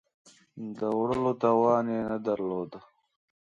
[0.77, 2.71] د وړلو توان یې نه درلود.